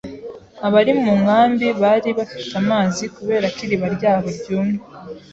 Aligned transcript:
Abari 0.67 0.91
mu 1.01 1.11
nkambi 1.21 1.67
bari 1.81 2.09
bafite 2.17 2.51
amazi 2.61 3.03
kubera 3.15 3.45
ko 3.53 3.59
iriba 3.65 3.87
ryabo 3.95 4.27
ryumye. 4.37 4.79